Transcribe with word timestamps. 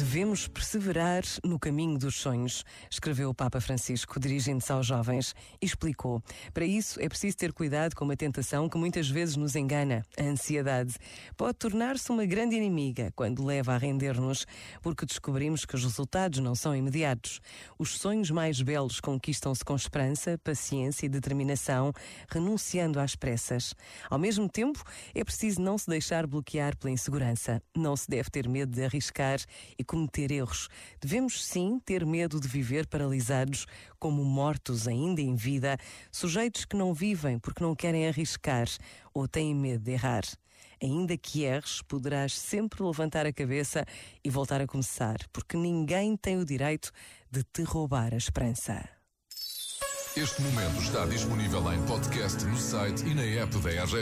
Devemos 0.00 0.48
perseverar 0.48 1.24
no 1.44 1.58
caminho 1.58 1.98
dos 1.98 2.16
sonhos, 2.16 2.64
escreveu 2.90 3.28
o 3.28 3.34
Papa 3.34 3.60
Francisco, 3.60 4.18
dirigindo-se 4.18 4.72
aos 4.72 4.86
jovens, 4.86 5.34
e 5.60 5.66
explicou. 5.66 6.22
Para 6.54 6.64
isso 6.64 6.98
é 7.02 7.06
preciso 7.06 7.36
ter 7.36 7.52
cuidado 7.52 7.94
com 7.94 8.06
uma 8.06 8.16
tentação 8.16 8.66
que 8.66 8.78
muitas 8.78 9.10
vezes 9.10 9.36
nos 9.36 9.54
engana, 9.54 10.02
a 10.18 10.22
ansiedade. 10.22 10.94
Pode 11.36 11.58
tornar-se 11.58 12.10
uma 12.10 12.24
grande 12.24 12.56
inimiga 12.56 13.12
quando 13.14 13.44
leva 13.44 13.74
a 13.74 13.76
render-nos, 13.76 14.46
porque 14.80 15.04
descobrimos 15.04 15.66
que 15.66 15.74
os 15.74 15.84
resultados 15.84 16.38
não 16.38 16.54
são 16.54 16.74
imediatos. 16.74 17.38
Os 17.78 17.98
sonhos 17.98 18.30
mais 18.30 18.62
belos 18.62 19.00
conquistam-se 19.00 19.62
com 19.62 19.76
esperança, 19.76 20.38
paciência 20.42 21.04
e 21.04 21.10
determinação, 21.10 21.92
renunciando 22.30 22.98
às 22.98 23.14
pressas. 23.14 23.74
Ao 24.08 24.18
mesmo 24.18 24.48
tempo, 24.48 24.82
é 25.14 25.22
preciso 25.22 25.60
não 25.60 25.76
se 25.76 25.90
deixar 25.90 26.26
bloquear 26.26 26.74
pela 26.78 26.90
insegurança. 26.90 27.62
Não 27.76 27.94
se 27.94 28.08
deve 28.08 28.30
ter 28.30 28.48
medo 28.48 28.72
de 28.72 28.82
arriscar 28.82 29.38
e 29.78 29.84
cometer 29.90 30.30
erros. 30.30 30.68
Devemos 31.00 31.44
sim 31.44 31.80
ter 31.84 32.06
medo 32.06 32.38
de 32.38 32.46
viver 32.46 32.86
paralisados, 32.86 33.66
como 33.98 34.24
mortos 34.24 34.86
ainda 34.86 35.20
em 35.20 35.34
vida, 35.34 35.76
sujeitos 36.12 36.64
que 36.64 36.76
não 36.76 36.94
vivem 36.94 37.40
porque 37.40 37.64
não 37.64 37.74
querem 37.74 38.06
arriscar 38.06 38.68
ou 39.12 39.26
têm 39.26 39.52
medo 39.52 39.82
de 39.82 39.90
errar. 39.90 40.22
Ainda 40.80 41.16
que 41.16 41.42
erres, 41.42 41.82
poderás 41.82 42.38
sempre 42.38 42.84
levantar 42.84 43.26
a 43.26 43.32
cabeça 43.32 43.84
e 44.24 44.30
voltar 44.30 44.60
a 44.60 44.66
começar, 44.66 45.18
porque 45.32 45.56
ninguém 45.56 46.16
tem 46.16 46.38
o 46.38 46.44
direito 46.44 46.92
de 47.28 47.42
te 47.42 47.64
roubar 47.64 48.14
a 48.14 48.16
esperança. 48.16 48.88
Este 50.16 50.40
momento 50.42 50.82
está 50.82 51.04
disponível 51.06 51.72
em 51.72 51.82
podcast 51.86 52.44
no 52.44 52.56
site 52.56 53.04
e 53.06 53.14
na 53.14 53.22
app 53.22 53.56
da 53.58 53.70
RGF. 53.70 53.96